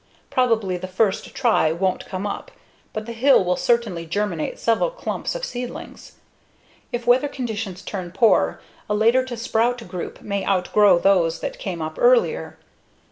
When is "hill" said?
3.11-3.43